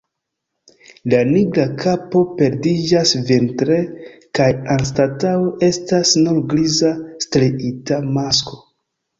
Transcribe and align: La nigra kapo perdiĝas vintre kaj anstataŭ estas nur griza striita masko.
La 1.13 1.17
nigra 1.33 1.65
kapo 1.83 2.21
perdiĝas 2.39 3.11
vintre 3.27 3.77
kaj 4.39 4.49
anstataŭ 4.77 5.37
estas 5.71 6.15
nur 6.25 6.43
griza 6.55 6.91
striita 7.27 8.03
masko. 8.19 8.61